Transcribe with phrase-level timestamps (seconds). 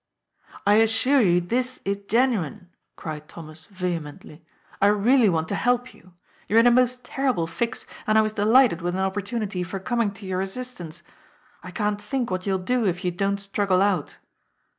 [0.65, 4.41] "I assure you this is genuine," cried Thomas vehement ly."
[4.81, 6.13] I really want to help you.
[6.47, 10.09] You're in a most terrible fix, and I was delighted with an opportunity for coming
[10.13, 11.03] to your assistance.
[11.61, 14.17] I can't think what you'll do if you don't struggle out."